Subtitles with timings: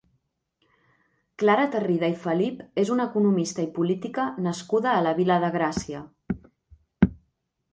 [1.43, 6.01] Clara Tarrida i Felip és una economista i política nascuda a la Vila de Gràcia.